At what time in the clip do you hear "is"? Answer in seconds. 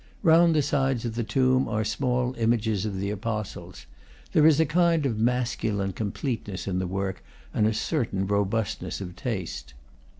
4.47-4.59